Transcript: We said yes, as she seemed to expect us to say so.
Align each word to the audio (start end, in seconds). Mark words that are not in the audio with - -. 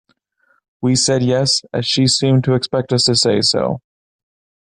We 0.81 0.95
said 0.95 1.21
yes, 1.21 1.61
as 1.71 1.85
she 1.85 2.07
seemed 2.07 2.43
to 2.45 2.55
expect 2.55 2.91
us 2.91 3.03
to 3.03 3.13
say 3.15 3.39
so. 3.41 3.81